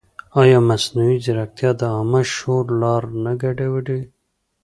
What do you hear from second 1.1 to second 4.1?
ځیرکتیا د عامه شعور لار نه ګډوډوي؟